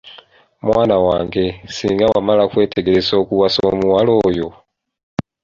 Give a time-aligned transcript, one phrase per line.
[0.67, 1.43] Mwana wange,
[1.75, 4.47] singa wamala kwetegereza okuwasa omuwala oyo.